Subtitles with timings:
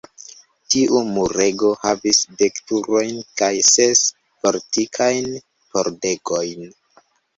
[0.75, 4.03] Tiu murego havis dek turojn kaj ses
[4.47, 5.29] fortikajn
[5.75, 6.69] pordegojn.